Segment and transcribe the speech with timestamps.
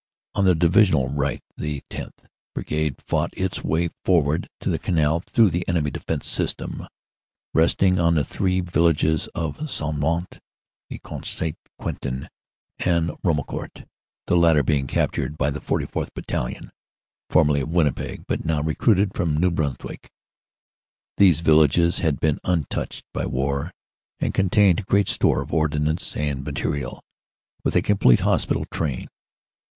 [0.33, 2.25] On the Divisional right the 10th.
[2.55, 6.87] Brigade fought its way forward to the canal through the enemy defense system
[7.53, 10.39] resting on the three villages of Saudemont,
[10.89, 11.55] Ecourt St.
[11.77, 12.27] Quentin
[12.83, 13.83] and Rumau court,
[14.25, 16.15] the latter being captured by the 44th.
[16.15, 16.71] Battalion,
[17.29, 20.09] formerly of Winnipeg but now recruited from New Brunswick.
[21.17, 23.71] These villages had been untouched by war
[24.19, 27.03] and contained great store of ordnance and material,
[27.63, 29.07] with a complete hospital train.